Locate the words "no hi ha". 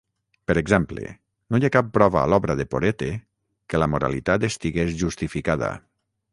1.55-1.71